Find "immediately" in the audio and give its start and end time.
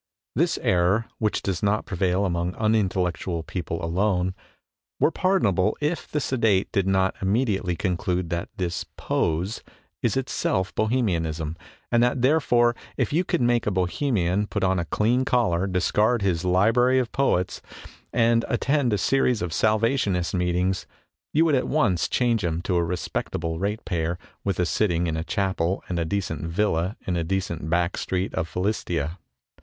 7.21-7.75